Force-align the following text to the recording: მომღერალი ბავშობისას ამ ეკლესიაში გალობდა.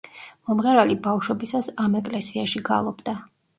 მომღერალი 0.51 0.95
ბავშობისას 1.09 1.69
ამ 1.85 2.01
ეკლესიაში 2.01 2.65
გალობდა. 2.73 3.19